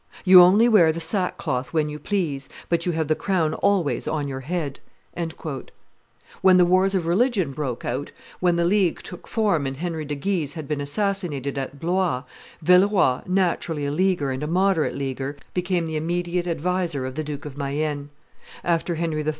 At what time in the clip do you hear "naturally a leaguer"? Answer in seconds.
13.27-14.31